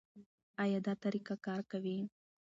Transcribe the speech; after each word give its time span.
ایا 0.63 0.79
دا 0.87 0.93
طریقه 1.03 1.35
کار 1.45 1.61
کوي؟ 1.71 1.97